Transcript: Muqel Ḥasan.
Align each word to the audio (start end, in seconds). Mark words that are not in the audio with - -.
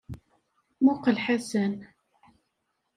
Muqel 0.83 1.17
Ḥasan. 1.25 1.73